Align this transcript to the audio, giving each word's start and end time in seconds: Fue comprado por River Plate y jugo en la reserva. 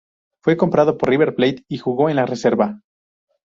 Fue 0.41 0.57
comprado 0.57 0.97
por 0.97 1.09
River 1.11 1.35
Plate 1.35 1.63
y 1.67 1.77
jugo 1.77 2.09
en 2.09 2.15
la 2.15 2.25
reserva. 2.25 2.81